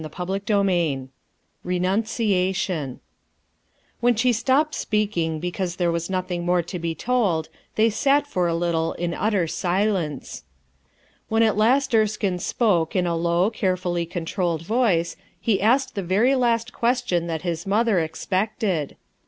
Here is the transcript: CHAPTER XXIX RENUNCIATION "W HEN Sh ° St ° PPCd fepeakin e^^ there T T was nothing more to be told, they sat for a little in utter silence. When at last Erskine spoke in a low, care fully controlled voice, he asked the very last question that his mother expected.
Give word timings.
CHAPTER 0.03 0.39
XXIX 0.39 1.09
RENUNCIATION 1.63 3.01
"W 4.01 4.07
HEN 4.11 4.15
Sh 4.17 4.25
° 4.25 4.33
St 4.33 4.67
° 4.69 4.71
PPCd 4.71 4.87
fepeakin 4.87 5.39
e^^ 5.39 5.77
there 5.77 5.89
T 5.89 5.91
T 5.91 5.93
was 5.93 6.09
nothing 6.09 6.43
more 6.43 6.63
to 6.63 6.79
be 6.79 6.95
told, 6.95 7.49
they 7.75 7.91
sat 7.91 8.25
for 8.25 8.47
a 8.47 8.55
little 8.55 8.93
in 8.93 9.13
utter 9.13 9.45
silence. 9.45 10.43
When 11.29 11.43
at 11.43 11.55
last 11.55 11.93
Erskine 11.93 12.39
spoke 12.39 12.95
in 12.95 13.05
a 13.05 13.15
low, 13.15 13.51
care 13.51 13.77
fully 13.77 14.07
controlled 14.07 14.63
voice, 14.65 15.17
he 15.39 15.61
asked 15.61 15.93
the 15.93 16.01
very 16.01 16.33
last 16.33 16.73
question 16.73 17.27
that 17.27 17.43
his 17.43 17.67
mother 17.67 17.99
expected. 17.99 18.95